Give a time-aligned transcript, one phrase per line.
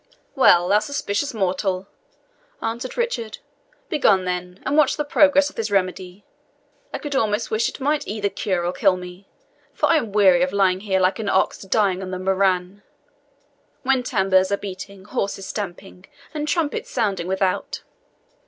[0.33, 1.87] "Well, thou suspicious mortal,"
[2.59, 3.37] answered Richard,
[3.87, 6.25] "begone then, and watch the progress of this remedy.
[6.91, 9.27] I could almost wish it might either cure or kill me,
[9.75, 12.81] for I am weary of lying here like an ox dying of the murrain,
[13.83, 17.83] when tambours are beating, horses stamping, and trumpets sounding without."